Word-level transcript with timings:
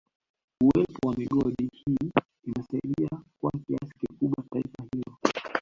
Uwepo 0.63 1.07
wa 1.07 1.15
migodi 1.15 1.69
hii 1.71 1.97
imesaidia 2.43 3.09
kwa 3.41 3.51
kiasi 3.67 3.93
kikubwa 3.99 4.43
taifa 4.51 4.83
hilo 4.93 5.17